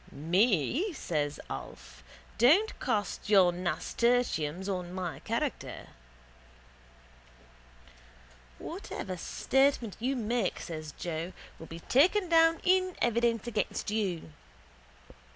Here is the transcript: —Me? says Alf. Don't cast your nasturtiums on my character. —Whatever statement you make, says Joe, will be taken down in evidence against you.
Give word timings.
—Me? 0.11 0.91
says 0.93 1.39
Alf. 1.47 2.03
Don't 2.39 2.79
cast 2.79 3.29
your 3.29 3.51
nasturtiums 3.51 4.67
on 4.67 4.91
my 4.91 5.19
character. 5.19 5.89
—Whatever 8.57 9.15
statement 9.15 9.97
you 9.99 10.15
make, 10.15 10.59
says 10.59 10.91
Joe, 10.93 11.33
will 11.59 11.67
be 11.67 11.81
taken 11.81 12.29
down 12.29 12.61
in 12.63 12.95
evidence 12.99 13.45
against 13.45 13.91
you. 13.91 14.31